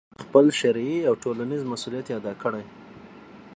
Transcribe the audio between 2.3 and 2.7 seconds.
کړي،